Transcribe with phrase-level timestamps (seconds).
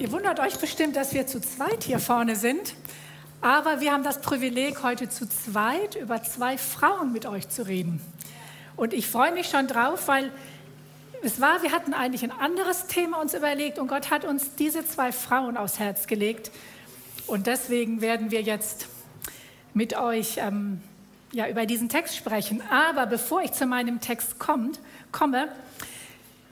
[0.00, 2.74] Ihr wundert euch bestimmt, dass wir zu zweit hier vorne sind.
[3.42, 8.00] Aber wir haben das Privileg, heute zu zweit über zwei Frauen mit euch zu reden.
[8.76, 10.32] Und ich freue mich schon drauf, weil
[11.22, 14.86] es war, wir hatten eigentlich ein anderes Thema uns überlegt und Gott hat uns diese
[14.86, 16.50] zwei Frauen aufs Herz gelegt.
[17.26, 18.86] Und deswegen werden wir jetzt
[19.74, 20.80] mit euch ähm,
[21.32, 22.62] ja, über diesen Text sprechen.
[22.70, 24.80] Aber bevor ich zu meinem Text kommt,
[25.12, 25.48] komme,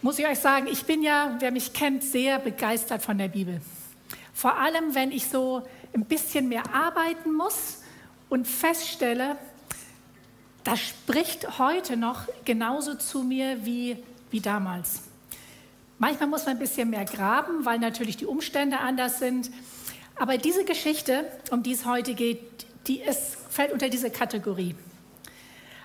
[0.03, 3.61] muss ich euch sagen, ich bin ja, wer mich kennt, sehr begeistert von der Bibel.
[4.33, 5.62] Vor allem, wenn ich so
[5.95, 7.83] ein bisschen mehr arbeiten muss
[8.29, 9.37] und feststelle,
[10.62, 13.97] das spricht heute noch genauso zu mir wie,
[14.30, 15.02] wie damals.
[15.99, 19.51] Manchmal muss man ein bisschen mehr graben, weil natürlich die Umstände anders sind.
[20.15, 24.77] Aber diese Geschichte, um die es heute geht, die ist, fällt unter diese Kategorie.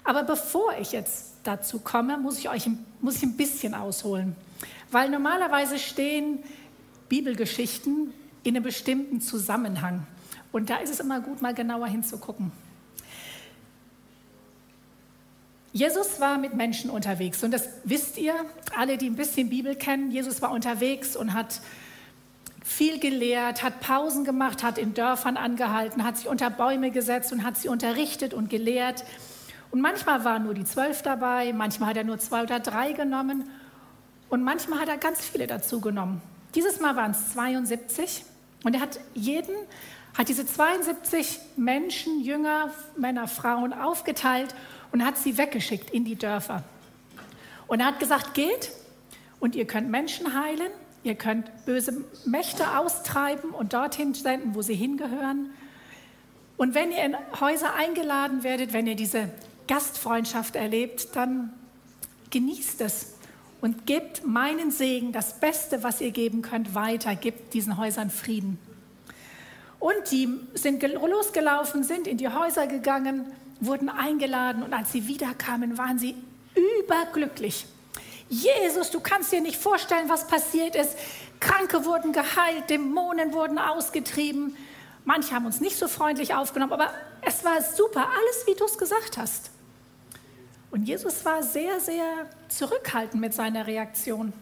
[0.04, 2.70] Aber bevor ich jetzt dazu komme, muss ich euch
[3.02, 4.36] muss ich ein bisschen ausholen.
[4.92, 6.40] Weil normalerweise stehen
[7.10, 10.06] Bibelgeschichten in einem bestimmten Zusammenhang.
[10.52, 12.52] Und da ist es immer gut, mal genauer hinzugucken.
[15.74, 18.36] Jesus war mit Menschen unterwegs und das wisst ihr,
[18.78, 20.12] alle, die ein bisschen Bibel kennen.
[20.12, 21.62] Jesus war unterwegs und hat
[22.64, 27.44] viel gelehrt, hat Pausen gemacht, hat in Dörfern angehalten, hat sich unter Bäume gesetzt und
[27.44, 29.04] hat sie unterrichtet und gelehrt.
[29.74, 33.50] Und manchmal waren nur die zwölf dabei, manchmal hat er nur zwei oder drei genommen
[34.30, 36.22] und manchmal hat er ganz viele dazu genommen.
[36.54, 38.24] Dieses Mal waren es 72
[38.64, 39.56] und er hat jeden,
[40.16, 44.54] hat diese 72 Menschen, Jünger, Männer, Frauen aufgeteilt
[44.92, 46.62] und hat sie weggeschickt in die Dörfer.
[47.66, 48.70] Und er hat gesagt, geht
[49.40, 50.70] und ihr könnt Menschen heilen,
[51.02, 55.50] ihr könnt böse Mächte austreiben und dorthin senden, wo sie hingehören.
[56.58, 59.30] Und wenn ihr in Häuser eingeladen werdet, wenn ihr diese
[59.68, 61.54] Gastfreundschaft erlebt, dann
[62.30, 63.14] genießt es
[63.62, 68.60] und gebt meinen Segen, das Beste, was ihr geben könnt, weiter, gebt diesen Häusern Frieden.
[69.80, 73.26] Und die sind losgelaufen, sind in die Häuser gegangen,
[73.62, 76.16] wurden eingeladen und als sie wiederkamen, waren sie
[76.82, 77.66] überglücklich.
[78.28, 80.98] Jesus, du kannst dir nicht vorstellen, was passiert ist.
[81.40, 84.58] Kranke wurden geheilt, Dämonen wurden ausgetrieben.
[85.06, 86.90] Manche haben uns nicht so freundlich aufgenommen, aber
[87.22, 89.53] es war super, alles wie du es gesagt hast.
[90.74, 94.34] Und Jesus war sehr, sehr zurückhaltend mit seiner Reaktion.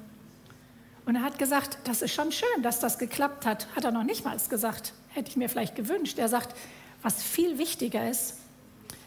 [1.05, 3.67] Und er hat gesagt, das ist schon schön, dass das geklappt hat.
[3.75, 4.93] Hat er noch nicht mal gesagt.
[5.09, 6.17] Hätte ich mir vielleicht gewünscht.
[6.19, 6.55] Er sagt,
[7.01, 8.37] was viel wichtiger ist,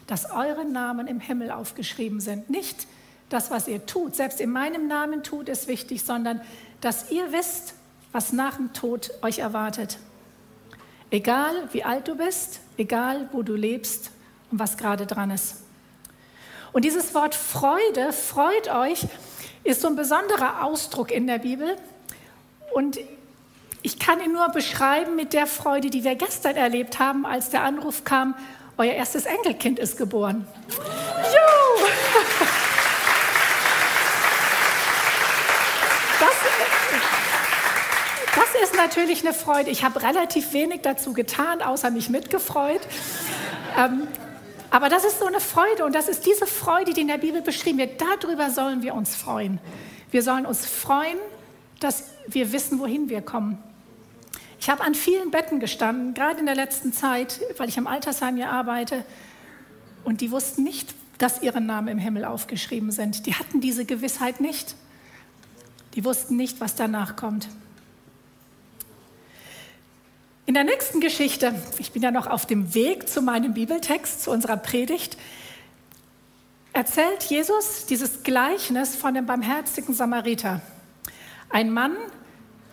[0.05, 2.51] dass eure Namen im Himmel aufgeschrieben sind.
[2.51, 2.85] Nicht
[3.29, 6.41] das, was ihr tut, selbst in meinem Namen tut, ist wichtig, sondern
[6.79, 7.73] dass ihr wisst,
[8.11, 9.97] was nach dem Tod euch erwartet.
[11.09, 14.11] Egal wie alt du bist, egal wo du lebst
[14.51, 15.64] und was gerade dran ist.
[16.75, 19.07] Und dieses Wort Freude, freut euch,
[19.63, 21.77] ist so ein besonderer Ausdruck in der Bibel.
[22.73, 22.99] Und
[23.81, 27.63] ich kann ihn nur beschreiben mit der Freude, die wir gestern erlebt haben, als der
[27.63, 28.35] Anruf kam,
[28.77, 30.45] euer erstes Enkelkind ist geboren.
[30.67, 31.87] Juhu!
[36.19, 36.33] Das,
[38.35, 39.69] das ist natürlich eine Freude.
[39.69, 42.81] Ich habe relativ wenig dazu getan, außer mich mitgefreut.
[43.77, 44.09] Ähm,
[44.75, 47.41] aber das ist so eine Freude und das ist diese Freude, die in der Bibel
[47.41, 48.01] beschrieben wird.
[48.01, 49.61] Darüber sollen wir uns freuen.
[50.11, 51.17] Wir sollen uns freuen,
[51.79, 53.57] dass wir wissen, wohin wir kommen.
[54.59, 58.35] Ich habe an vielen Betten gestanden, gerade in der letzten Zeit, weil ich am Altersheim
[58.35, 59.05] hier arbeite.
[60.03, 63.27] Und die wussten nicht, dass ihre Namen im Himmel aufgeschrieben sind.
[63.27, 64.75] Die hatten diese Gewissheit nicht.
[65.93, 67.47] Die wussten nicht, was danach kommt.
[70.47, 74.29] In der nächsten Geschichte, ich bin ja noch auf dem Weg zu meinem Bibeltext, zu
[74.29, 75.17] unserer Predigt,
[76.71, 80.61] erzählt Jesus dieses Gleichnis von dem barmherzigen Samariter.
[81.49, 81.95] Ein Mann,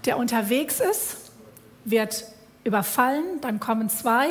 [0.04, 1.16] der unterwegs ist,
[1.86, 2.26] wird
[2.62, 4.28] überfallen, dann kommen zwei,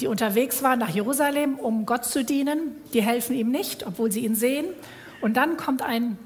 [0.00, 4.24] die unterwegs waren nach Jerusalem, um Gott zu dienen, die helfen ihm nicht, obwohl sie
[4.24, 4.64] ihn sehen.
[5.20, 6.16] Und dann kommt ein,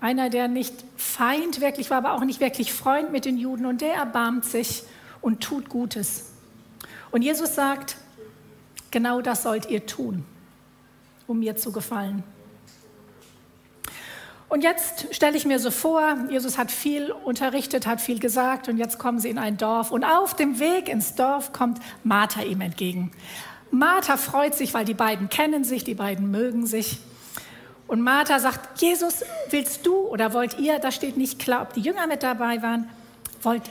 [0.00, 3.82] einer, der nicht Feind wirklich war, aber auch nicht wirklich Freund mit den Juden und
[3.82, 4.84] der erbarmt sich
[5.20, 6.32] und tut Gutes.
[7.10, 7.96] Und Jesus sagt,
[8.90, 10.24] genau das sollt ihr tun,
[11.26, 12.22] um mir zu gefallen.
[14.48, 18.78] Und jetzt stelle ich mir so vor, Jesus hat viel unterrichtet, hat viel gesagt und
[18.78, 22.62] jetzt kommen sie in ein Dorf und auf dem Weg ins Dorf kommt Martha ihm
[22.62, 23.10] entgegen.
[23.70, 26.98] Martha freut sich, weil die beiden kennen sich, die beiden mögen sich.
[27.86, 31.80] Und Martha sagt, Jesus, willst du oder wollt ihr, da steht nicht klar, ob die
[31.80, 32.88] Jünger mit dabei waren,
[33.42, 33.62] wollt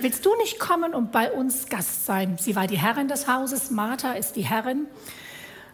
[0.00, 2.36] willst du nicht kommen und bei uns Gast sein?
[2.38, 4.86] Sie war die Herrin des Hauses, Martha ist die Herrin.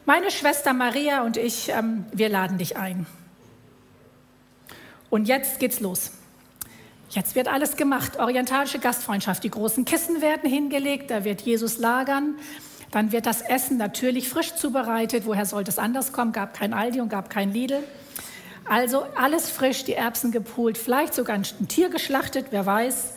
[0.04, 3.06] Meine Schwester Maria und ich, ähm, wir laden dich ein.
[5.10, 6.12] Und jetzt geht's los.
[7.10, 8.18] Jetzt wird alles gemacht.
[8.18, 9.44] Orientalische Gastfreundschaft.
[9.44, 12.36] Die großen Kissen werden hingelegt, da wird Jesus lagern.
[12.90, 15.26] Dann wird das Essen natürlich frisch zubereitet.
[15.26, 16.32] Woher sollte es anders kommen?
[16.32, 17.82] Gab kein Aldi und gab kein Lidl.
[18.64, 23.14] Also alles frisch, die Erbsen gepult, vielleicht sogar ein Tier geschlachtet, wer weiß.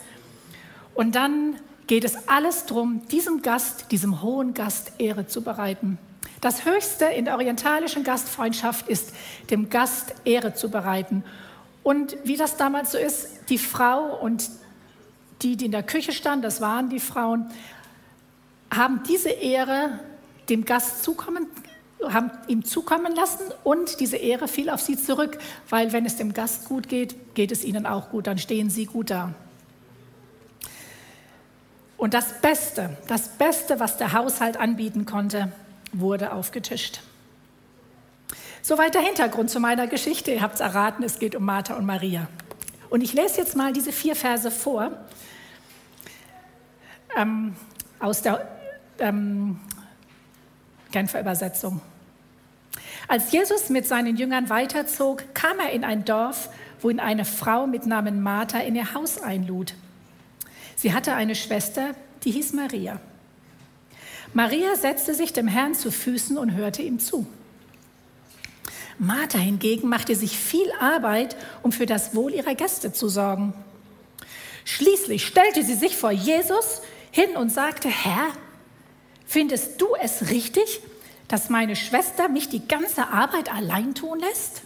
[0.96, 1.56] Und dann
[1.86, 5.98] geht es alles darum, diesem Gast, diesem hohen Gast Ehre zu bereiten.
[6.40, 9.12] Das Höchste in der orientalischen Gastfreundschaft ist,
[9.50, 11.22] dem Gast Ehre zu bereiten.
[11.82, 14.50] Und wie das damals so ist, die Frau und
[15.42, 17.46] die, die in der Küche standen, das waren die Frauen,
[18.74, 20.00] haben diese Ehre
[20.48, 21.46] dem Gast zukommen,
[22.08, 25.38] haben ihm zukommen lassen und diese Ehre fiel auf sie zurück,
[25.68, 28.86] weil wenn es dem Gast gut geht, geht es ihnen auch gut, dann stehen sie
[28.86, 29.34] gut da.
[31.96, 35.50] Und das Beste, das Beste, was der Haushalt anbieten konnte,
[35.92, 37.00] wurde aufgetischt.
[38.62, 40.32] Soweit der Hintergrund zu meiner Geschichte.
[40.32, 42.26] Ihr habt es erraten, es geht um Martha und Maria.
[42.90, 44.90] Und ich lese jetzt mal diese vier Verse vor
[47.16, 47.56] ähm,
[47.98, 48.46] aus der
[48.98, 49.58] ähm,
[50.90, 51.80] Genfer Übersetzung.
[53.08, 56.48] Als Jesus mit seinen Jüngern weiterzog, kam er in ein Dorf,
[56.80, 59.74] wo ihn eine Frau mit Namen Martha in ihr Haus einlud.
[60.76, 63.00] Sie hatte eine Schwester, die hieß Maria.
[64.34, 67.26] Maria setzte sich dem Herrn zu Füßen und hörte ihm zu.
[68.98, 73.54] Martha hingegen machte sich viel Arbeit, um für das Wohl ihrer Gäste zu sorgen.
[74.64, 78.28] Schließlich stellte sie sich vor Jesus hin und sagte, Herr,
[79.26, 80.80] findest du es richtig,
[81.28, 84.62] dass meine Schwester mich die ganze Arbeit allein tun lässt?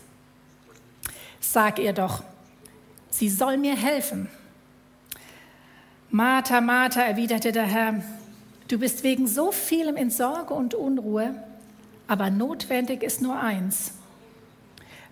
[1.40, 2.22] Sag ihr doch,
[3.10, 4.28] sie soll mir helfen.
[6.12, 8.02] Martha, Martha, erwiderte der Herr,
[8.66, 11.34] du bist wegen so vielem in Sorge und Unruhe,
[12.08, 13.92] aber notwendig ist nur eins.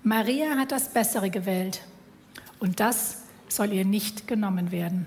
[0.02, 1.82] Maria hat das Bessere gewählt
[2.58, 5.06] und das soll ihr nicht genommen werden.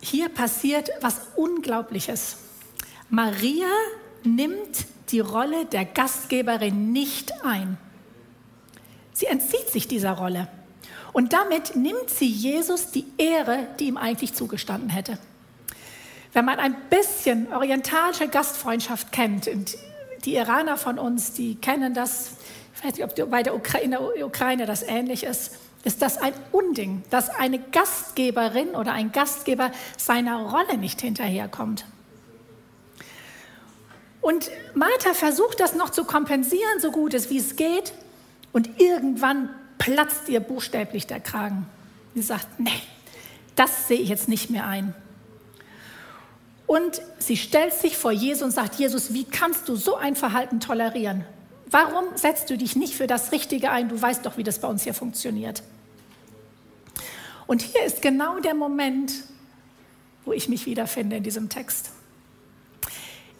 [0.00, 2.38] Hier passiert was Unglaubliches.
[3.10, 3.68] Maria
[4.24, 7.78] nimmt die Rolle der Gastgeberin nicht ein.
[9.12, 10.48] Sie entzieht sich dieser Rolle.
[11.12, 15.18] Und damit nimmt sie Jesus die Ehre, die ihm eigentlich zugestanden hätte.
[16.32, 19.76] Wenn man ein bisschen orientalische Gastfreundschaft kennt, und
[20.24, 22.32] die Iraner von uns, die kennen das,
[22.76, 27.02] ich weiß nicht, ob bei der Ukraine, Ukraine das ähnlich ist, ist das ein Unding,
[27.10, 31.84] dass eine Gastgeberin oder ein Gastgeber seiner Rolle nicht hinterherkommt.
[34.20, 37.92] Und Martha versucht das noch zu kompensieren, so gut es wie es geht.
[38.52, 41.66] Und irgendwann platzt ihr buchstäblich der Kragen.
[42.14, 42.70] Sie sagt, nee,
[43.56, 44.94] das sehe ich jetzt nicht mehr ein.
[46.66, 50.60] Und sie stellt sich vor Jesus und sagt, Jesus, wie kannst du so ein Verhalten
[50.60, 51.24] tolerieren?
[51.70, 53.88] Warum setzt du dich nicht für das Richtige ein?
[53.88, 55.62] Du weißt doch, wie das bei uns hier funktioniert.
[57.46, 59.12] Und hier ist genau der Moment,
[60.24, 61.90] wo ich mich wiederfinde in diesem Text.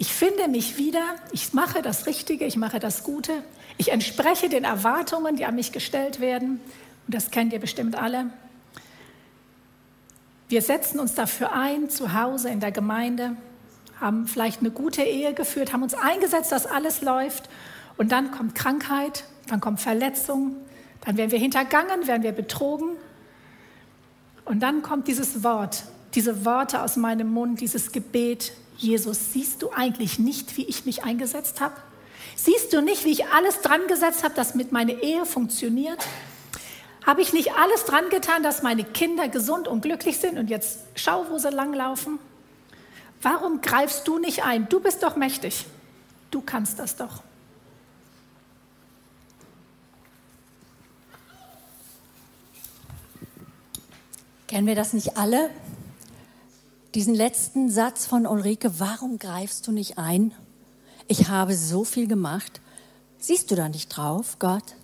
[0.01, 1.03] Ich finde mich wieder,
[1.33, 3.43] ich mache das Richtige, ich mache das Gute,
[3.79, 6.61] ich entspreche den Erwartungen, die an mich gestellt werden.
[7.07, 8.31] Und das kennt ihr bestimmt alle.
[10.49, 13.37] Wir setzen uns dafür ein, zu Hause in der Gemeinde,
[14.01, 17.51] haben vielleicht eine gute Ehe geführt, haben uns eingesetzt, dass alles läuft.
[17.97, 20.57] Und dann kommt Krankheit, dann kommt Verletzung,
[21.05, 22.91] dann werden wir hintergangen, werden wir betrogen.
[24.45, 29.73] Und dann kommt dieses Wort, diese Worte aus meinem Mund, dieses Gebet, Jesus, siehst du
[29.73, 31.75] eigentlich nicht, wie ich mich eingesetzt habe?
[32.37, 36.07] Siehst du nicht, wie ich alles dran gesetzt habe, dass mit meiner Ehe funktioniert?
[37.05, 40.79] Habe ich nicht alles dran getan, dass meine Kinder gesund und glücklich sind und jetzt
[40.95, 42.21] schau, wo sie langlaufen?
[43.21, 44.69] Warum greifst du nicht ein?
[44.69, 45.67] Du bist doch mächtig.
[46.31, 47.23] Du kannst das doch.
[54.47, 55.51] Kennen wir das nicht alle?
[56.99, 60.35] Diesen letzten Satz von Ulrike, warum greifst du nicht ein?
[61.07, 62.61] ich habe so viel gemacht.
[63.19, 64.75] Siehst du da nicht drauf, Gott?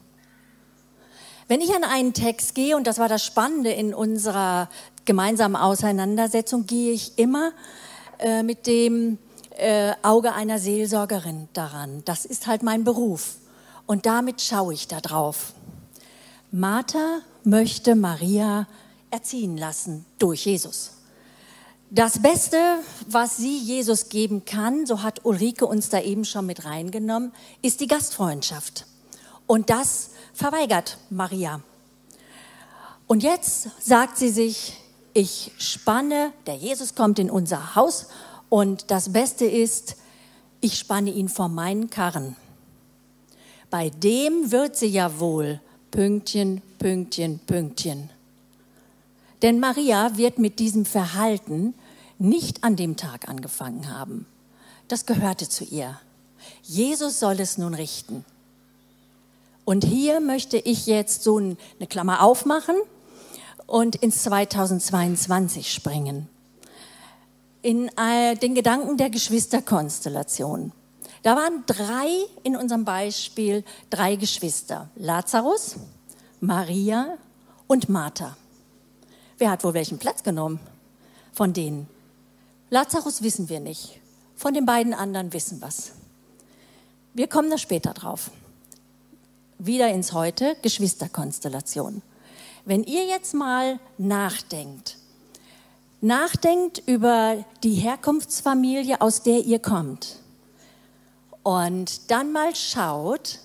[1.48, 4.68] Wenn ich an einen Text gehe, und das war das Spannende in unserer
[5.04, 7.50] gemeinsamen Auseinandersetzung, gehe ich immer
[8.20, 9.18] äh, mit dem
[9.58, 12.02] äh, Auge einer Seelsorgerin daran.
[12.04, 13.38] Das ist halt mein Beruf.
[13.86, 15.52] Und damit schaue ich da drauf.
[16.52, 18.68] Martha möchte Maria
[19.10, 20.93] erziehen lassen durch Jesus.
[21.90, 22.58] Das Beste,
[23.06, 27.80] was sie Jesus geben kann, so hat Ulrike uns da eben schon mit reingenommen, ist
[27.80, 28.86] die Gastfreundschaft.
[29.46, 31.60] Und das verweigert Maria.
[33.06, 34.80] Und jetzt sagt sie sich,
[35.12, 38.08] ich spanne, der Jesus kommt in unser Haus
[38.48, 39.96] und das Beste ist,
[40.60, 42.36] ich spanne ihn vor meinen Karren.
[43.70, 45.60] Bei dem wird sie ja wohl
[45.90, 48.10] Pünktchen, Pünktchen, Pünktchen.
[49.44, 51.74] Denn Maria wird mit diesem Verhalten
[52.18, 54.24] nicht an dem Tag angefangen haben.
[54.88, 56.00] Das gehörte zu ihr.
[56.62, 58.24] Jesus soll es nun richten.
[59.66, 61.56] Und hier möchte ich jetzt so eine
[61.90, 62.76] Klammer aufmachen
[63.66, 66.26] und ins 2022 springen.
[67.60, 70.72] In äh, den Gedanken der Geschwisterkonstellation.
[71.22, 72.08] Da waren drei
[72.44, 74.88] in unserem Beispiel, drei Geschwister.
[74.96, 75.76] Lazarus,
[76.40, 77.18] Maria
[77.66, 78.38] und Martha.
[79.38, 80.60] Wer hat wohl welchen Platz genommen
[81.32, 81.88] von denen?
[82.70, 84.00] Lazarus wissen wir nicht.
[84.36, 85.92] Von den beiden anderen wissen es.
[87.14, 88.30] Wir kommen da später drauf.
[89.58, 92.02] Wieder ins Heute, Geschwisterkonstellation.
[92.64, 94.98] Wenn ihr jetzt mal nachdenkt,
[96.00, 100.16] nachdenkt über die Herkunftsfamilie, aus der ihr kommt,
[101.42, 103.38] und dann mal schaut,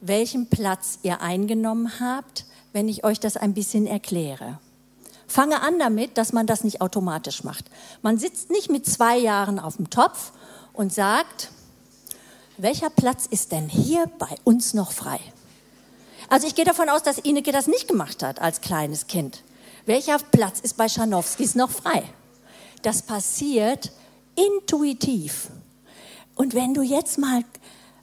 [0.00, 4.58] welchen Platz ihr eingenommen habt, wenn ich euch das ein bisschen erkläre.
[5.36, 7.66] Fange an damit, dass man das nicht automatisch macht.
[8.00, 10.32] Man sitzt nicht mit zwei Jahren auf dem Topf
[10.72, 11.50] und sagt,
[12.56, 15.20] welcher Platz ist denn hier bei uns noch frei?
[16.30, 19.42] Also ich gehe davon aus, dass Ineke das nicht gemacht hat als kleines Kind.
[19.84, 22.02] Welcher Platz ist bei Scharnowskis noch frei?
[22.80, 23.92] Das passiert
[24.36, 25.48] intuitiv.
[26.34, 27.44] Und wenn du jetzt mal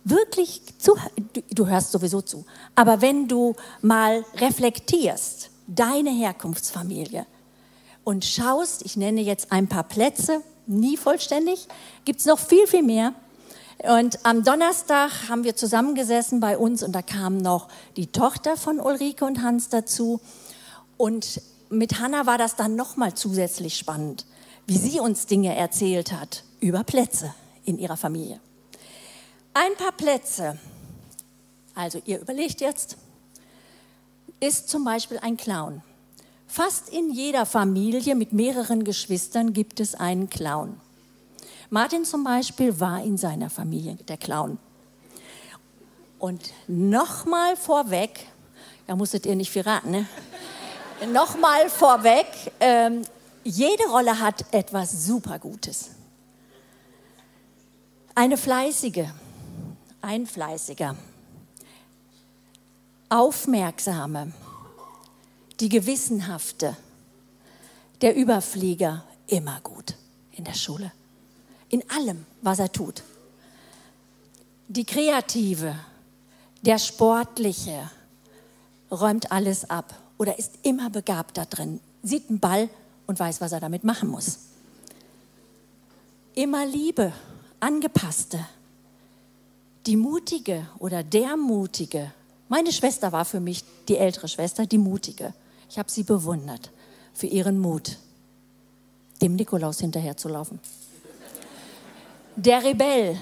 [0.04, 0.96] wirklich zu,
[1.34, 7.26] du, du hörst sowieso zu, aber wenn du mal reflektierst, deine Herkunftsfamilie
[8.04, 11.68] und schaust, ich nenne jetzt ein paar Plätze, nie vollständig,
[12.06, 13.14] gibt es noch viel, viel mehr.
[13.80, 17.68] Und am Donnerstag haben wir zusammengesessen bei uns und da kam noch
[17.98, 20.22] die Tochter von Ulrike und Hans dazu.
[20.98, 24.26] Und mit Hanna war das dann nochmal zusätzlich spannend,
[24.68, 27.34] wie sie uns Dinge erzählt hat über Plätze
[27.66, 28.40] in ihrer Familie.
[29.54, 30.58] Ein paar Plätze,
[31.76, 32.98] also ihr überlegt jetzt,
[34.44, 35.82] ist zum Beispiel ein Clown.
[36.48, 40.80] Fast in jeder Familie mit mehreren Geschwistern gibt es einen Clown.
[41.70, 44.60] Martin zum Beispiel war in seiner Familie der Clown.
[46.20, 48.28] Und nochmal vorweg,
[48.86, 50.08] da musstet ihr nicht viel raten, ne?
[51.12, 52.28] nochmal vorweg,
[52.60, 53.02] ähm,
[53.44, 55.92] jede Rolle hat etwas Supergutes.
[58.14, 59.06] Eine fleißige,
[60.02, 60.96] ein fleißiger,
[63.14, 64.34] aufmerksame,
[65.60, 66.76] die gewissenhafte,
[68.02, 69.96] der Überflieger immer gut
[70.32, 70.92] in der Schule,
[71.70, 73.04] in allem, was er tut.
[74.68, 75.76] Die kreative,
[76.64, 77.92] der sportliche
[78.90, 82.68] räumt alles ab oder ist immer begabt da drin, sieht einen Ball
[83.06, 84.40] und weiß, was er damit machen muss.
[86.34, 87.14] Immer Liebe
[87.60, 88.44] Angepasste,
[89.86, 92.12] die Mutige oder der Mutige.
[92.54, 95.34] Meine Schwester war für mich die ältere Schwester, die Mutige.
[95.72, 96.70] Ich habe sie bewundert
[97.12, 97.98] für ihren Mut,
[99.24, 100.60] dem Nikolaus hinterherzulaufen.
[102.36, 103.18] Der Rebell.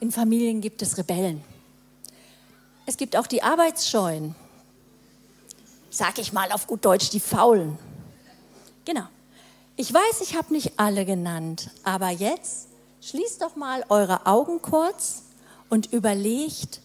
[0.00, 1.42] In Familien gibt es Rebellen.
[2.84, 4.34] Es gibt auch die Arbeitsscheuen.
[5.88, 7.78] Sag ich mal auf gut Deutsch, die Faulen.
[8.84, 9.06] Genau.
[9.76, 12.68] Ich weiß, ich habe nicht alle genannt, aber jetzt
[13.00, 15.22] Schließt doch mal eure Augen kurz
[15.70, 16.82] und überlegt,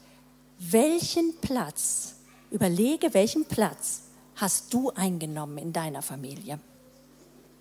[0.72, 2.15] welchen Platz,
[2.51, 4.03] überlege, welchen Platz
[4.36, 6.60] hast du eingenommen in deiner Familie?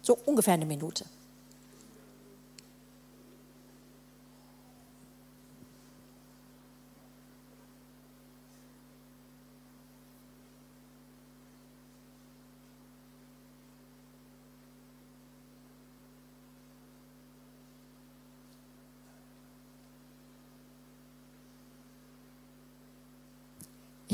[0.03, 1.05] So ungefähr eine Minute.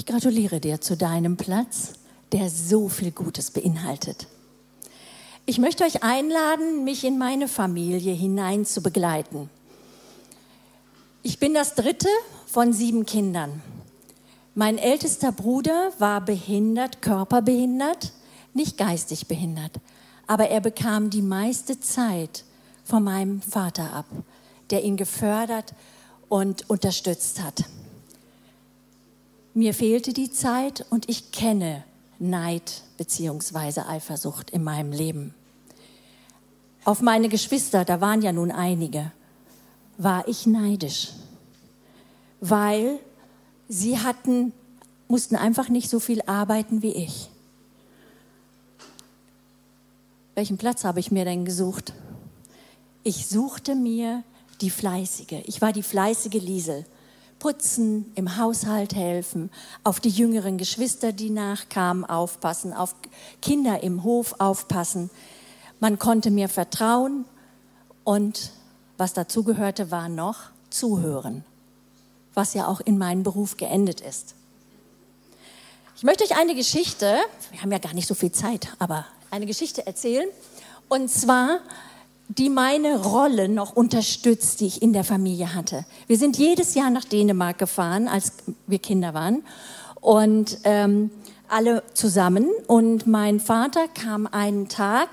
[0.09, 1.93] Gratuliere dir zu deinem Platz,
[2.33, 4.27] der so viel Gutes beinhaltet.
[5.45, 9.51] Ich möchte euch einladen, mich in meine Familie hinein zu begleiten.
[11.23, 12.09] Ich bin das dritte
[12.47, 13.63] von sieben Kindern.
[14.55, 18.13] Mein ältester Bruder war behindert, körperbehindert,
[18.55, 19.73] nicht geistig behindert,
[20.27, 22.45] aber er bekam die meiste Zeit
[22.83, 24.07] von meinem Vater ab,
[24.71, 25.75] der ihn gefördert
[26.31, 27.65] und unterstützt hat.
[29.59, 31.83] Mir fehlte die Zeit und ich kenne
[32.21, 33.81] Neid bzw.
[33.81, 35.35] Eifersucht in meinem Leben.
[36.85, 39.11] Auf meine Geschwister, da waren ja nun einige,
[39.97, 41.09] war ich neidisch,
[42.41, 43.01] weil
[43.69, 44.53] sie hatten,
[45.09, 47.29] mussten einfach nicht so viel arbeiten wie ich.
[50.37, 51.95] Welchen Platz habe ich mir denn gesucht?
[53.03, 54.23] Ich suchte mir
[54.61, 55.43] die Fleißige.
[55.47, 56.85] Ich war die fleißige Liesel
[57.39, 59.51] putzen, im Haushalt helfen,
[59.85, 62.95] auf die jüngeren Geschwister, die nachkamen, aufpassen, auf
[63.41, 65.11] Kinder im Hof aufpassen.
[65.81, 67.25] Man konnte mir vertrauen
[68.05, 68.53] und
[68.97, 71.45] was dazugehörte, war noch zuhören,
[72.35, 74.35] was ja auch in meinem Beruf geendet ist.
[75.97, 77.19] Ich möchte euch eine Geschichte,
[77.51, 80.29] wir haben ja gar nicht so viel Zeit, aber eine Geschichte erzählen.
[80.89, 81.61] Und zwar,
[82.29, 85.85] die meine Rolle noch unterstützt, die ich in der Familie hatte.
[86.07, 88.33] Wir sind jedes Jahr nach Dänemark gefahren, als
[88.67, 89.43] wir Kinder waren.
[90.01, 91.11] Und ähm,
[91.49, 92.51] alle zusammen.
[92.67, 95.09] Und mein Vater kam einen Tag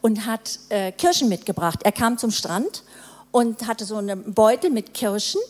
[0.00, 1.80] und hat äh, Kirschen mitgebracht.
[1.82, 2.84] Er kam zum Strand
[3.32, 5.40] und hatte so einen Beutel mit Kirschen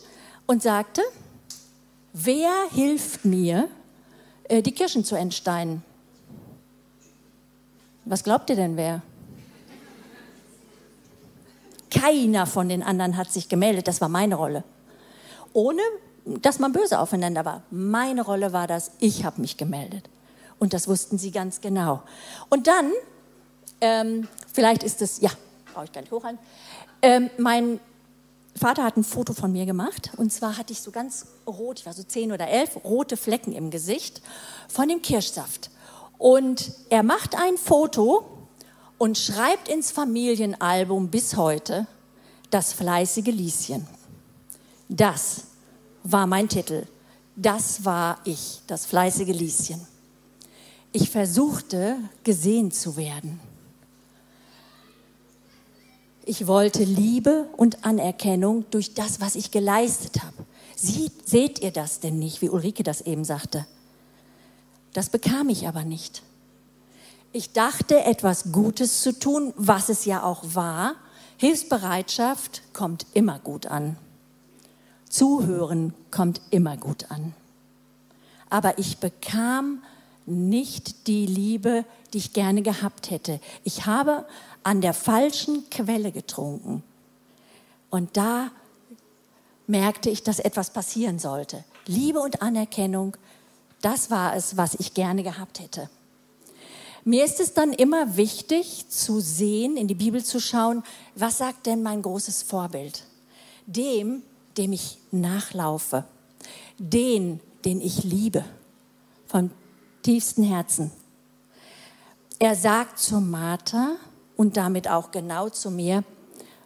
[0.47, 1.03] und sagte,
[2.13, 3.69] wer hilft mir,
[4.45, 5.83] äh, die Kirschen zu entsteinen.
[8.05, 9.03] Was glaubt ihr denn wer?
[11.91, 14.65] Keiner von den anderen hat sich gemeldet, das war meine Rolle.
[15.53, 15.83] Ohne,
[16.25, 17.63] dass man böse aufeinander war.
[17.71, 20.09] Meine Rolle war das, ich habe mich gemeldet.
[20.59, 22.03] Und das wussten sie ganz genau.
[22.49, 22.93] Und dann,
[23.81, 25.31] ähm, vielleicht ist es, ja,
[25.73, 26.39] brauche ich gar nicht hochhalten,
[27.03, 27.81] ähm, mein
[28.57, 31.87] Vater hat ein Foto von mir gemacht und zwar hatte ich so ganz rot, ich
[31.87, 34.21] war so zehn oder elf, rote Flecken im Gesicht
[34.69, 35.71] von dem Kirschsaft.
[36.19, 38.27] Und er macht ein Foto
[39.01, 41.87] und schreibt ins Familienalbum bis heute
[42.51, 43.87] das fleißige Lieschen.
[44.91, 45.45] Das
[46.03, 46.87] war mein Titel.
[47.35, 49.81] Das war ich, das fleißige Lieschen.
[50.93, 53.41] Ich versuchte gesehen zu werden.
[56.27, 60.45] Ich wollte Liebe und Anerkennung durch das, was ich geleistet habe.
[60.77, 63.67] Sieht, seht ihr das denn nicht, wie Ulrike das eben sagte?
[64.93, 66.23] Das bekam ich aber nicht.
[67.33, 70.95] Ich dachte, etwas Gutes zu tun, was es ja auch war.
[71.37, 73.97] Hilfsbereitschaft kommt immer gut an.
[75.09, 77.35] Zuhören kommt immer gut an.
[78.49, 79.83] Aber ich bekam
[80.27, 83.41] nicht die Liebe, die ich gerne gehabt hätte.
[83.63, 84.27] Ich habe
[84.65, 86.83] an der falschen Quelle getrunken.
[87.91, 88.51] Und da
[89.69, 91.65] merkte ich, dass etwas passieren sollte.
[91.87, 93.17] Liebe und Anerkennung,
[93.83, 95.89] das war es, was ich gerne gehabt hätte.
[97.11, 100.85] Mir ist es dann immer wichtig zu sehen, in die Bibel zu schauen,
[101.17, 103.03] was sagt denn mein großes Vorbild?
[103.67, 104.23] Dem,
[104.57, 106.05] dem ich nachlaufe,
[106.79, 108.45] den, den ich liebe,
[109.27, 109.51] von
[110.05, 110.93] tiefstem Herzen.
[112.39, 113.97] Er sagt zu Martha,
[114.37, 116.05] und damit auch genau zu mir,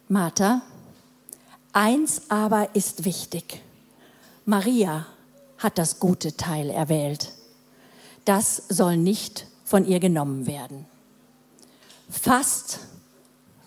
[0.07, 0.61] Martha,
[1.73, 3.63] eins aber ist wichtig.
[4.45, 5.07] Maria
[5.57, 7.31] hat das gute Teil erwählt.
[8.25, 10.85] Das soll nicht von ihr genommen werden.
[12.09, 12.79] Fast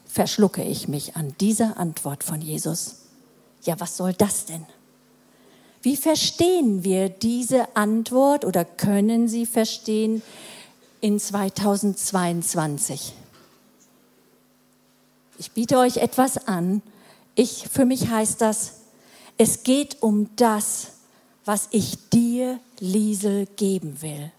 [0.06, 3.02] verschlucke ich mich an dieser Antwort von Jesus.
[3.64, 4.64] Ja, was soll das denn?
[5.82, 10.22] Wie verstehen wir diese Antwort oder können Sie verstehen
[11.00, 13.14] in 2022?
[15.38, 16.82] Ich biete euch etwas an.
[17.36, 18.72] Ich, für mich heißt das,
[19.36, 20.88] es geht um das,
[21.44, 24.32] was ich dir, Liesel, geben will.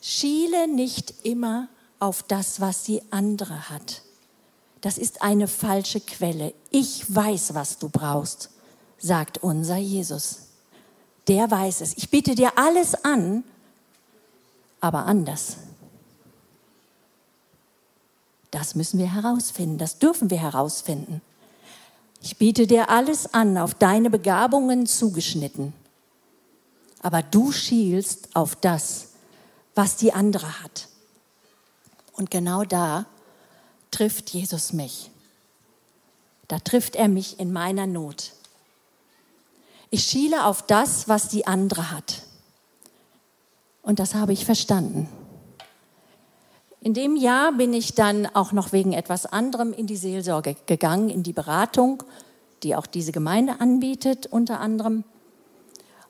[0.00, 4.02] Schiele nicht immer auf das, was die andere hat.
[4.80, 6.54] Das ist eine falsche Quelle.
[6.70, 8.50] Ich weiß, was du brauchst,
[8.98, 10.48] sagt unser Jesus.
[11.28, 11.96] Der weiß es.
[11.98, 13.44] Ich biete dir alles an,
[14.80, 15.58] aber anders.
[18.50, 21.20] Das müssen wir herausfinden, das dürfen wir herausfinden.
[22.22, 25.72] Ich biete dir alles an, auf deine Begabungen zugeschnitten.
[27.02, 29.09] Aber du schielst auf das,
[29.74, 30.88] was die andere hat.
[32.12, 33.06] Und genau da
[33.90, 35.10] trifft Jesus mich.
[36.48, 38.32] Da trifft er mich in meiner Not.
[39.90, 42.22] Ich schiele auf das, was die andere hat.
[43.82, 45.08] Und das habe ich verstanden.
[46.80, 51.10] In dem Jahr bin ich dann auch noch wegen etwas anderem in die Seelsorge gegangen,
[51.10, 52.02] in die Beratung,
[52.62, 55.04] die auch diese Gemeinde anbietet, unter anderem,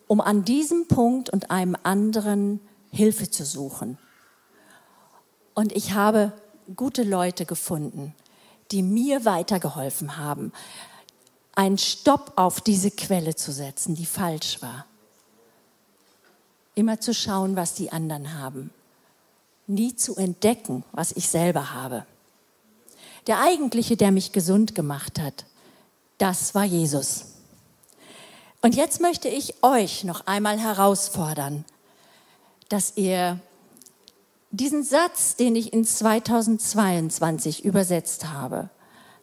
[0.07, 3.99] um an diesem Punkt und einem anderen Hilfe zu suchen.
[5.55, 6.33] Und ich habe
[6.77, 8.15] gute Leute gefunden,
[8.71, 10.53] die mir weitergeholfen haben,
[11.55, 14.87] einen Stopp auf diese Quelle zu setzen, die falsch war.
[16.75, 18.71] Immer zu schauen, was die anderen haben
[19.71, 22.05] nie zu entdecken, was ich selber habe.
[23.27, 25.47] Der eigentliche, der mich gesund gemacht hat,
[26.19, 27.27] das war Jesus.
[28.61, 31.65] Und jetzt möchte ich euch noch einmal herausfordern,
[32.71, 33.39] dass ihr
[34.51, 38.71] diesen Satz, den ich in 2022 übersetzt habe,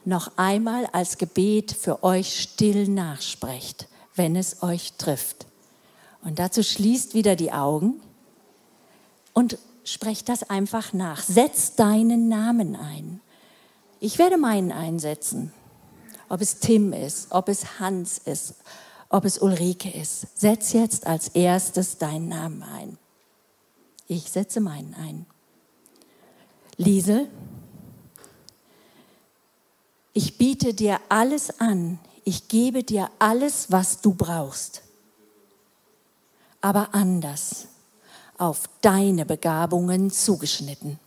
[0.06, 3.88] noch einmal als Gebet für euch still nachsprecht.
[4.16, 5.46] wenn es euch trifft.
[6.24, 8.02] Und dazu schließt wieder die Augen
[9.34, 11.22] und sprecht das einfach nach.
[11.22, 13.22] Setz deinen Namen ein.
[14.00, 15.54] Ich werde meinen einsetzen.
[16.30, 18.56] Ob es Tim ist, ob es Hans ist,
[19.10, 20.26] ob es Ulrike ist.
[20.36, 22.98] Setz jetzt als erstes deinen Namen ein.
[24.08, 25.26] Ich setze meinen ein.
[26.78, 27.30] Liesel,
[30.14, 32.00] ich biete dir alles an.
[32.24, 34.82] Ich gebe dir alles, was du brauchst.
[36.62, 37.68] Aber anders,
[38.38, 41.00] auf deine Begabungen zugeschnitten.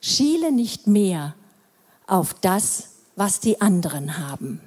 [0.00, 1.34] Schiele nicht mehr
[2.06, 4.60] auf das, was die anderen haben.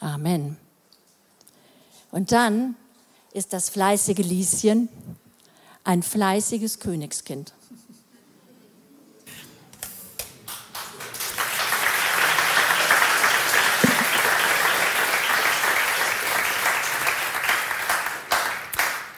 [0.00, 0.56] Amen.
[2.10, 2.76] Und dann
[3.32, 4.88] ist das fleißige Lieschen
[5.86, 7.52] ein fleißiges Königskind.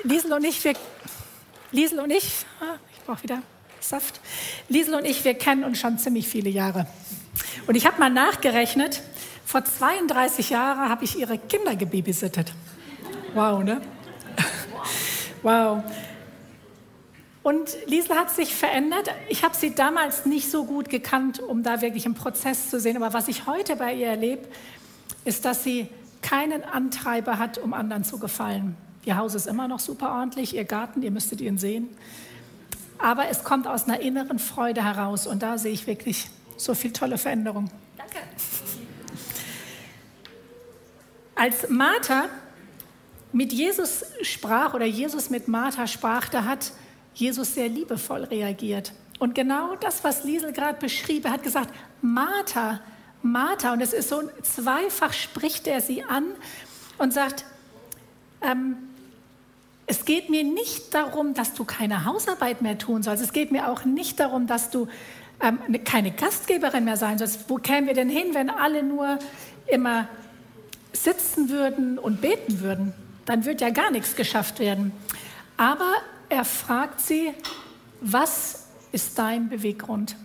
[0.04, 0.74] Liesel und ich, wir,
[1.72, 3.42] Liesel und ich, ah, ich brauche wieder
[3.80, 4.20] Saft.
[4.68, 6.86] Liesel und ich, wir kennen uns schon ziemlich viele Jahre.
[7.66, 9.02] Und ich habe mal nachgerechnet,
[9.46, 12.52] vor 32 Jahren habe ich ihre Kinder gebabysittet.
[13.34, 13.80] Wow, ne?
[15.42, 15.84] Wow.
[17.48, 19.08] Und Liesel hat sich verändert.
[19.30, 23.02] Ich habe sie damals nicht so gut gekannt, um da wirklich einen Prozess zu sehen.
[23.02, 24.46] Aber was ich heute bei ihr erlebe,
[25.24, 25.88] ist, dass sie
[26.20, 28.76] keinen Antreiber hat, um anderen zu gefallen.
[29.06, 31.88] Ihr Haus ist immer noch super ordentlich, ihr Garten, ihr müsstet ihn sehen.
[32.98, 36.92] Aber es kommt aus einer inneren Freude heraus und da sehe ich wirklich so viel
[36.92, 37.70] tolle Veränderung.
[37.96, 38.18] Danke.
[41.34, 42.26] Als Martha
[43.32, 46.72] mit Jesus sprach oder Jesus mit Martha sprach, da hat
[47.18, 48.92] Jesus sehr liebevoll reagiert.
[49.18, 52.80] Und genau das, was Liesel gerade beschrieb, er hat gesagt, Martha,
[53.22, 56.26] Martha, und es ist so zweifach spricht er sie an
[56.98, 57.44] und sagt,
[58.40, 58.76] ähm,
[59.86, 63.24] es geht mir nicht darum, dass du keine Hausarbeit mehr tun sollst.
[63.24, 64.86] Es geht mir auch nicht darum, dass du
[65.40, 67.50] ähm, ne, keine Gastgeberin mehr sein sollst.
[67.50, 69.18] Wo kämen wir denn hin, wenn alle nur
[69.66, 70.06] immer
[70.92, 72.92] sitzen würden und beten würden?
[73.24, 74.92] Dann wird ja gar nichts geschafft werden.
[75.56, 75.94] Aber
[76.28, 77.34] er fragt sie,
[78.00, 80.16] was ist dein Beweggrund?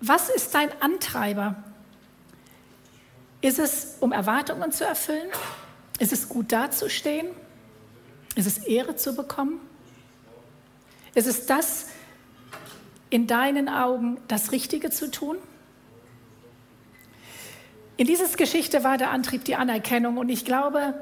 [0.00, 1.56] Was ist dein Antreiber?
[3.40, 5.28] Ist es, um Erwartungen zu erfüllen?
[5.98, 7.28] Ist es gut dazustehen?
[8.34, 9.60] Ist es Ehre zu bekommen?
[11.14, 11.86] Ist es das,
[13.10, 15.36] in deinen Augen das Richtige zu tun?
[17.96, 20.94] In dieser Geschichte war der Antrieb die Anerkennung und ich glaube,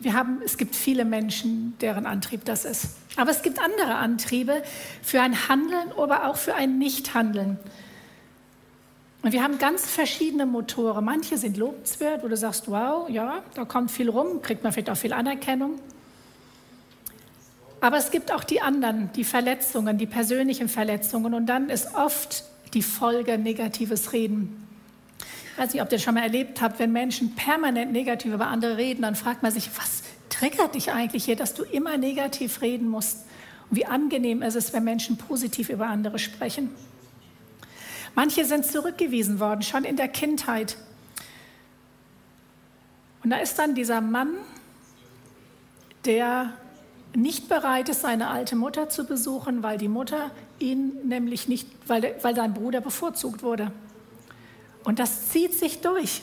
[0.00, 2.90] wir haben, es gibt viele Menschen, deren Antrieb das ist.
[3.16, 4.62] Aber es gibt andere Antriebe
[5.02, 7.58] für ein Handeln, aber auch für ein Nichthandeln.
[9.22, 11.04] Und wir haben ganz verschiedene Motoren.
[11.04, 14.90] Manche sind lobenswert, wo du sagst, wow, ja, da kommt viel rum, kriegt man vielleicht
[14.90, 15.80] auch viel Anerkennung.
[17.80, 21.34] Aber es gibt auch die anderen, die Verletzungen, die persönlichen Verletzungen.
[21.34, 24.67] Und dann ist oft die Folge negatives Reden.
[25.58, 28.76] Ich weiß nicht, ob ihr schon mal erlebt habt, wenn Menschen permanent negativ über andere
[28.76, 32.88] reden, dann fragt man sich, was triggert dich eigentlich hier, dass du immer negativ reden
[32.88, 33.26] musst?
[33.68, 36.70] Und wie angenehm ist es, wenn Menschen positiv über andere sprechen?
[38.14, 40.76] Manche sind zurückgewiesen worden, schon in der Kindheit.
[43.24, 44.34] Und da ist dann dieser Mann,
[46.04, 46.52] der
[47.16, 52.14] nicht bereit ist, seine alte Mutter zu besuchen, weil die Mutter ihn nämlich nicht, weil,
[52.22, 53.72] weil sein Bruder bevorzugt wurde.
[54.88, 56.22] Und das zieht sich durch.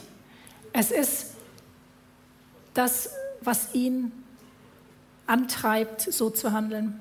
[0.74, 1.36] Es ist
[2.74, 4.12] das, was ihn
[5.28, 7.00] antreibt, so zu handeln.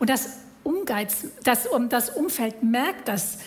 [0.00, 3.38] Und das, Umgeiz, das, das Umfeld merkt das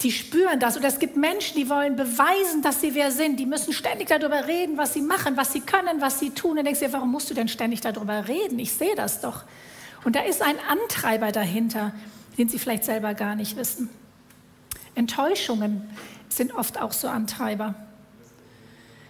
[0.00, 0.76] die spüren das.
[0.78, 3.36] Und es gibt Menschen, die wollen beweisen, dass sie wer sind.
[3.38, 6.56] Die müssen ständig darüber reden, was sie machen, was sie können, was sie tun.
[6.56, 8.60] Und denkst dir, warum musst du denn ständig darüber reden?
[8.60, 9.42] Ich sehe das doch.
[10.04, 11.92] Und da ist ein Antreiber dahinter,
[12.38, 13.90] den sie vielleicht selber gar nicht wissen.
[14.98, 15.88] Enttäuschungen
[16.28, 17.76] sind oft auch so Antreiber.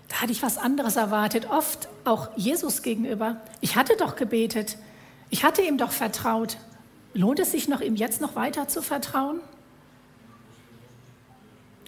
[0.09, 3.40] Da hatte ich was anderes erwartet, oft auch Jesus gegenüber.
[3.62, 4.77] Ich hatte doch gebetet,
[5.31, 6.59] ich hatte ihm doch vertraut.
[7.14, 9.40] Lohnt es sich noch, ihm jetzt noch weiter zu vertrauen?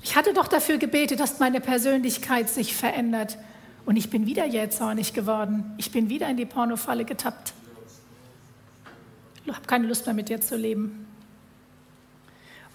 [0.03, 3.37] Ich hatte doch dafür gebetet, dass meine Persönlichkeit sich verändert.
[3.85, 5.75] Und ich bin wieder jähzornig geworden.
[5.77, 7.53] Ich bin wieder in die Pornofalle getappt.
[9.45, 11.07] Ich habe keine Lust mehr mit dir zu leben.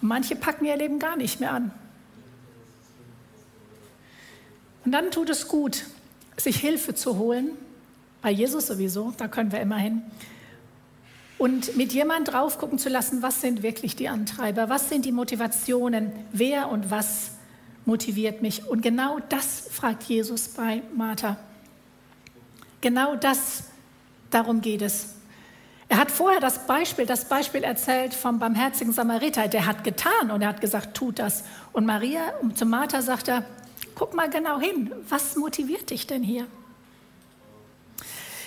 [0.00, 1.70] Manche packen ihr Leben gar nicht mehr an.
[4.84, 5.84] Und dann tut es gut,
[6.36, 7.50] sich Hilfe zu holen,
[8.22, 10.02] bei Jesus sowieso, da können wir immer hin,
[11.38, 15.12] und mit jemand drauf gucken zu lassen, was sind wirklich die Antreiber, was sind die
[15.12, 17.32] Motivationen, wer und was
[17.84, 18.66] motiviert mich.
[18.66, 21.36] Und genau das fragt Jesus bei Martha.
[22.80, 23.64] Genau das,
[24.30, 25.15] darum geht es.
[25.96, 29.48] Er hat vorher das Beispiel, das Beispiel erzählt vom barmherzigen Samariter.
[29.48, 31.42] Der hat getan und er hat gesagt, tut das.
[31.72, 33.46] Und Maria, zu Martha sagt er,
[33.94, 36.46] guck mal genau hin, was motiviert dich denn hier?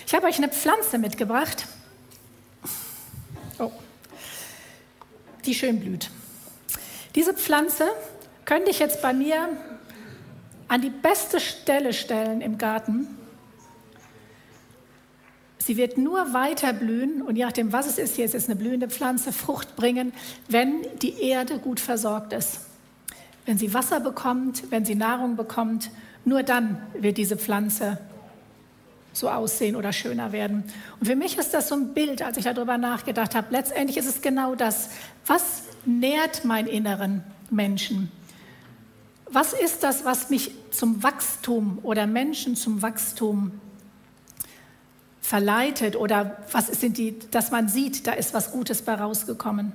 [0.06, 1.66] Ich habe euch eine Pflanze mitgebracht,
[3.58, 3.72] oh,
[5.44, 6.08] die schön blüht.
[7.16, 7.88] Diese Pflanze
[8.44, 9.48] könnte ich jetzt bei mir
[10.68, 13.08] an die beste Stelle stellen im Garten
[15.62, 18.56] Sie wird nur weiter blühen und je nachdem, was es ist, hier ist es eine
[18.56, 20.12] blühende Pflanze, Frucht bringen,
[20.48, 22.60] wenn die Erde gut versorgt ist.
[23.44, 25.90] Wenn sie Wasser bekommt, wenn sie Nahrung bekommt,
[26.24, 27.98] nur dann wird diese Pflanze
[29.12, 30.64] so aussehen oder schöner werden.
[30.98, 33.48] Und für mich ist das so ein Bild, als ich darüber nachgedacht habe.
[33.50, 34.90] Letztendlich ist es genau das.
[35.26, 38.10] Was nährt meinen inneren Menschen?
[39.26, 43.52] Was ist das, was mich zum Wachstum oder Menschen zum Wachstum
[45.20, 49.72] verleitet oder was sind die, dass man sieht, da ist was Gutes bei rausgekommen.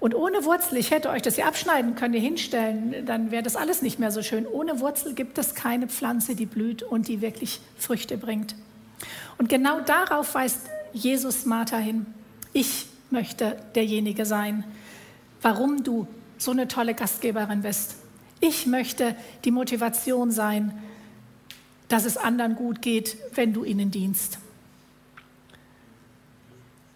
[0.00, 3.54] Und ohne Wurzel, ich hätte euch das hier abschneiden können, hier hinstellen, dann wäre das
[3.54, 4.46] alles nicht mehr so schön.
[4.46, 8.54] Ohne Wurzel gibt es keine Pflanze, die blüht und die wirklich Früchte bringt.
[9.36, 10.60] Und genau darauf weist
[10.94, 12.06] Jesus Martha hin.
[12.54, 14.64] Ich möchte derjenige sein,
[15.42, 16.06] warum du
[16.38, 17.96] so eine tolle Gastgeberin bist.
[18.40, 19.14] Ich möchte
[19.44, 20.72] die Motivation sein,
[21.88, 24.38] dass es anderen gut geht, wenn du ihnen dienst.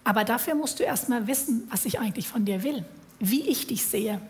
[0.04, 2.84] Aber dafür musst du erst mal wissen, was ich eigentlich von dir will,
[3.18, 4.20] wie ich dich sehe,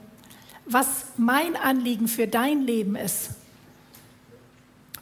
[0.66, 3.30] was mein Anliegen für dein Leben ist.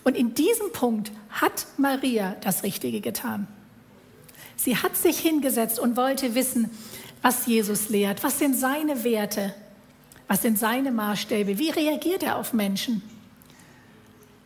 [0.02, 3.46] Und in diesem Punkt hat Maria das Richtige getan.
[4.56, 6.70] Sie hat sich hingesetzt und wollte wissen,
[7.20, 9.54] was Jesus lehrt, was sind seine Werte,
[10.26, 13.02] was sind seine Maßstäbe, wie reagiert er auf Menschen.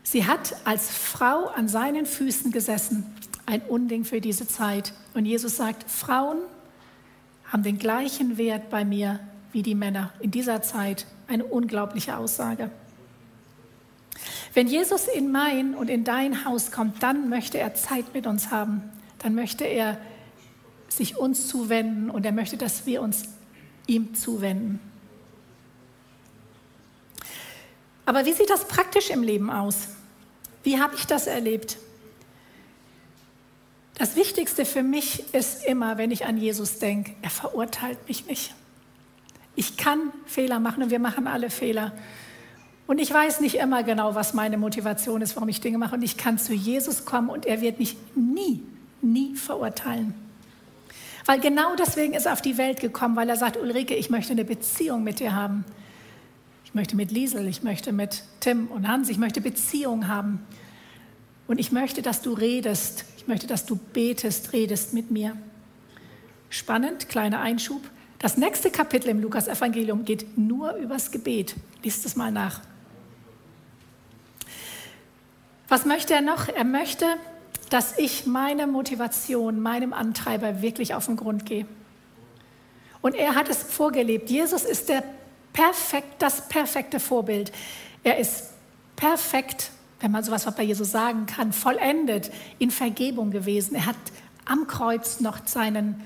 [0.02, 3.06] Sie hat als Frau an seinen Füßen gesessen
[3.46, 4.92] ein Unding für diese Zeit.
[5.14, 6.38] Und Jesus sagt, Frauen
[7.44, 9.20] haben den gleichen Wert bei mir
[9.52, 11.06] wie die Männer in dieser Zeit.
[11.28, 12.70] Eine unglaubliche Aussage.
[14.52, 18.50] Wenn Jesus in mein und in dein Haus kommt, dann möchte er Zeit mit uns
[18.50, 18.82] haben.
[19.18, 19.98] Dann möchte er
[20.88, 23.24] sich uns zuwenden und er möchte, dass wir uns
[23.87, 24.80] ihm zuwenden.
[28.06, 29.88] Aber wie sieht das praktisch im Leben aus?
[30.62, 31.76] Wie habe ich das erlebt?
[33.98, 38.54] Das Wichtigste für mich ist immer, wenn ich an Jesus denke, er verurteilt mich nicht.
[39.54, 41.92] Ich kann Fehler machen und wir machen alle Fehler.
[42.87, 45.94] Und ich weiß nicht immer genau, was meine Motivation ist, warum ich Dinge mache.
[45.94, 48.62] Und ich kann zu Jesus kommen und er wird mich nie,
[49.00, 50.14] nie verurteilen.
[51.24, 54.32] Weil genau deswegen ist er auf die Welt gekommen, weil er sagt, Ulrike, ich möchte
[54.32, 55.64] eine Beziehung mit dir haben.
[56.66, 60.46] Ich möchte mit Liesel, ich möchte mit Tim und Hans, ich möchte Beziehung haben.
[61.48, 63.06] Und ich möchte, dass du redest.
[63.26, 65.36] Ich möchte, dass du betest, redest mit mir.
[66.48, 67.82] Spannend, kleiner Einschub.
[68.20, 71.56] Das nächste Kapitel im Lukas-Evangelium geht nur übers Gebet.
[71.82, 72.60] Liest es mal nach.
[75.66, 76.46] Was möchte er noch?
[76.46, 77.04] Er möchte,
[77.68, 81.66] dass ich meine Motivation, meinem Antreiber wirklich auf den Grund gehe.
[83.02, 84.30] Und er hat es vorgelebt.
[84.30, 85.02] Jesus ist der
[85.52, 87.50] perfekt, das perfekte Vorbild.
[88.04, 88.50] Er ist
[88.94, 93.74] perfekt wenn man sowas bei Jesus sagen kann, vollendet in Vergebung gewesen.
[93.74, 93.96] Er hat
[94.44, 96.02] am Kreuz noch seinen,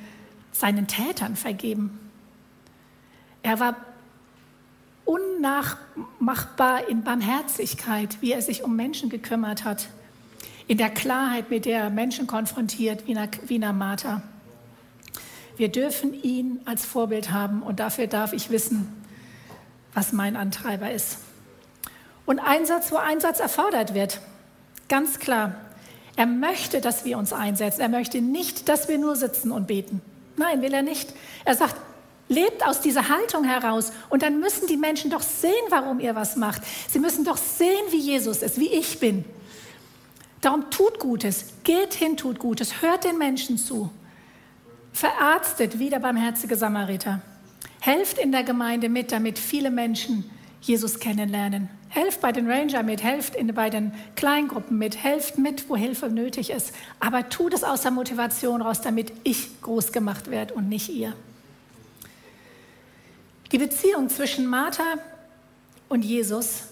[0.53, 1.99] seinen Tätern vergeben.
[3.43, 3.77] Er war
[5.05, 9.89] unnachmachbar in Barmherzigkeit, wie er sich um Menschen gekümmert hat,
[10.69, 14.23] in der Klarheit, mit der er Menschen konfrontiert, wie eine Martha.
[15.57, 18.89] Wir dürfen ihn als Vorbild haben und dafür darf ich wissen,
[19.95, 21.19] was mein Antreiber ist
[22.31, 24.21] und Einsatz, wo Einsatz erfordert wird.
[24.89, 25.57] Ganz klar.
[26.15, 27.81] Er möchte, dass wir uns einsetzen.
[27.81, 30.01] Er möchte nicht, dass wir nur sitzen und beten.
[30.37, 31.13] Nein, will er nicht.
[31.45, 31.75] Er sagt,
[32.29, 36.37] lebt aus dieser Haltung heraus und dann müssen die Menschen doch sehen, warum ihr was
[36.37, 36.63] macht.
[36.89, 39.25] Sie müssen doch sehen, wie Jesus ist, wie ich bin.
[40.41, 43.91] Darum tut Gutes, geht hin, tut Gutes, hört den Menschen zu.
[44.93, 47.23] Verarztet wie der barmherzige Samariter.
[47.81, 51.69] Helft in der Gemeinde mit, damit viele Menschen Jesus kennenlernen.
[51.89, 56.09] Helft bei den Ranger mit, helft in, bei den Kleingruppen mit, helft mit, wo Hilfe
[56.09, 56.73] nötig ist.
[57.01, 61.15] Aber tut es aus der Motivation raus, damit ich groß gemacht werde und nicht ihr.
[63.53, 64.85] Die Beziehung zwischen Martha
[65.89, 66.69] und Jesus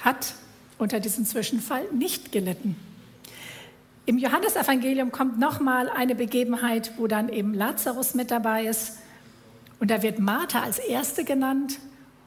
[0.00, 0.34] hat
[0.78, 2.76] unter diesem Zwischenfall nicht gelitten.
[4.06, 8.98] Im Johannesevangelium kommt nochmal eine Begebenheit, wo dann eben Lazarus mit dabei ist.
[9.78, 11.78] Und da wird Martha als Erste genannt.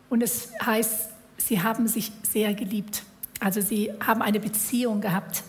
[0.09, 3.03] Und es heißt, sie haben sich sehr geliebt.
[3.39, 5.43] Also sie haben eine Beziehung gehabt.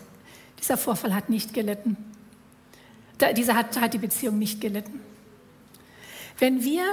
[0.59, 1.97] Dieser Vorfall hat nicht gelitten.
[3.35, 5.01] Dieser hat, hat die Beziehung nicht gelitten.
[6.39, 6.83] Wenn wir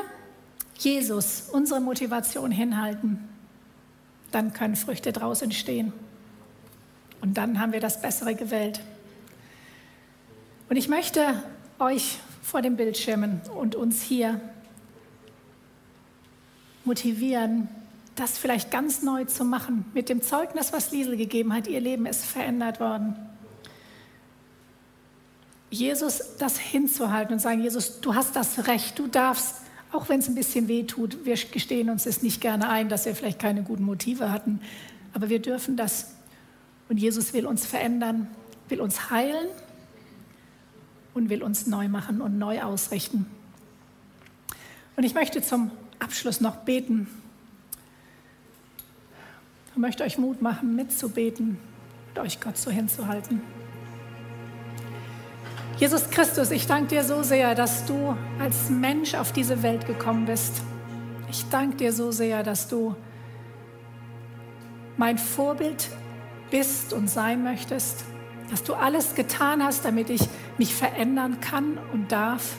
[0.78, 3.28] Jesus unsere Motivation hinhalten,
[4.31, 5.92] dann können Früchte daraus entstehen.
[7.20, 8.81] Und dann haben wir das Bessere gewählt.
[10.68, 11.42] Und ich möchte
[11.78, 14.40] euch vor den Bildschirmen und uns hier
[16.84, 17.68] motivieren,
[18.14, 19.84] das vielleicht ganz neu zu machen.
[19.94, 23.16] Mit dem Zeugnis, was Liesel gegeben hat, ihr Leben ist verändert worden.
[25.70, 29.56] Jesus das hinzuhalten und sagen, Jesus, du hast das Recht, du darfst,
[29.92, 33.04] auch wenn es ein bisschen weh tut, wir gestehen uns es nicht gerne ein, dass
[33.06, 34.60] wir vielleicht keine guten Motive hatten,
[35.12, 36.14] aber wir dürfen das.
[36.88, 38.28] Und Jesus will uns verändern,
[38.68, 39.48] will uns heilen
[41.14, 43.26] und will uns neu machen und neu ausrichten.
[44.96, 47.08] Und ich möchte zum Abschluss noch beten.
[49.72, 51.58] Ich möchte euch Mut machen, mitzubeten
[52.11, 53.40] und euch Gott so hinzuhalten.
[55.78, 60.26] Jesus Christus, ich danke dir so sehr, dass du als Mensch auf diese Welt gekommen
[60.26, 60.62] bist.
[61.30, 62.96] Ich danke dir so sehr, dass du
[64.96, 65.88] mein Vorbild
[66.50, 68.04] bist und sein möchtest,
[68.50, 70.22] dass du alles getan hast, damit ich
[70.56, 72.58] mich verändern kann und darf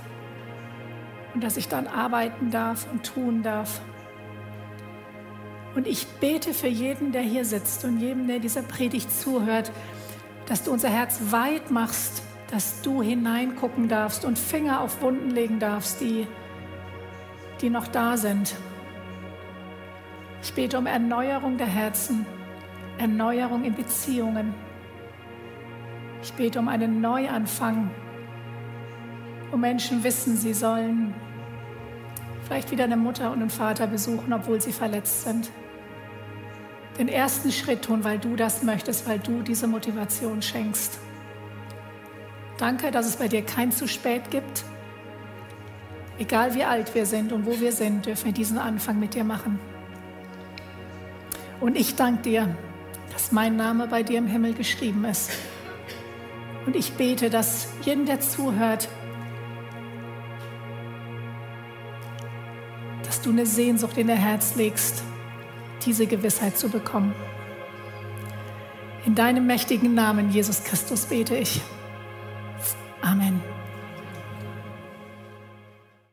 [1.33, 3.81] und dass ich dann arbeiten darf und tun darf.
[5.75, 9.71] Und ich bete für jeden, der hier sitzt und jedem, der dieser Predigt zuhört,
[10.47, 15.59] dass du unser Herz weit machst dass du hineingucken darfst und Finger auf Wunden legen
[15.59, 16.27] darfst, die,
[17.61, 18.55] die noch da sind.
[20.41, 22.25] Ich bete um Erneuerung der Herzen,
[22.97, 24.53] Erneuerung in Beziehungen.
[26.23, 27.91] Ich bete um einen Neuanfang,
[29.51, 31.13] wo Menschen wissen, sie sollen
[32.45, 35.49] vielleicht wieder eine Mutter und einen Vater besuchen, obwohl sie verletzt sind.
[36.97, 40.99] Den ersten Schritt tun, weil du das möchtest, weil du diese Motivation schenkst.
[42.57, 44.65] Danke, dass es bei dir kein zu spät gibt.
[46.17, 49.23] Egal wie alt wir sind und wo wir sind, dürfen wir diesen Anfang mit dir
[49.23, 49.59] machen.
[51.61, 52.49] Und ich danke dir,
[53.13, 55.31] dass mein Name bei dir im Himmel geschrieben ist.
[56.65, 58.89] Und ich bete, dass jeden, der zuhört,
[63.25, 65.03] du eine Sehnsucht in dein Herz legst,
[65.85, 67.13] diese Gewissheit zu bekommen.
[69.05, 71.61] In deinem mächtigen Namen, Jesus Christus, bete ich.
[73.01, 73.41] Amen.